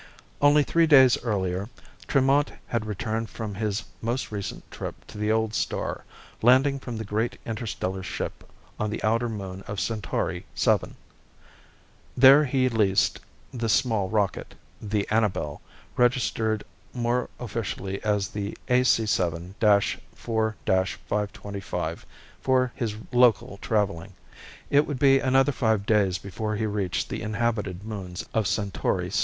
[0.41, 1.69] Only three days earlier,
[2.07, 6.05] Tremont had returned from his most recent trip to the old star,
[6.41, 10.95] landing from the great interstellar ship on the outer moon of Centauri VII.
[12.17, 13.19] There he leased
[13.53, 15.61] this small rocket the Annabel,
[15.95, 16.63] registered
[16.95, 22.05] more officially as the AC7 4 525
[22.41, 24.13] for his local traveling.
[24.71, 29.19] It would be another five days before he reached the inhabited moons of Centauri VI.